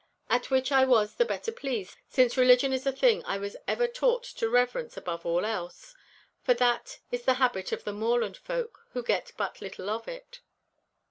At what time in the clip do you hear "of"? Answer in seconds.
7.71-7.83, 9.91-10.07